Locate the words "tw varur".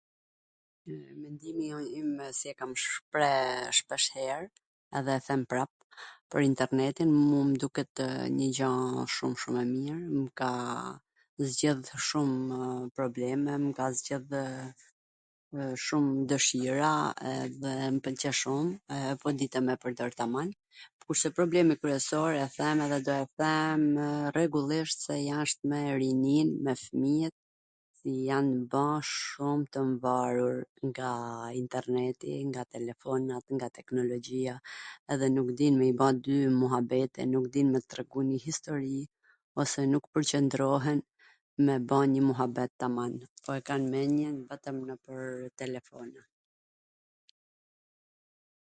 29.75-30.57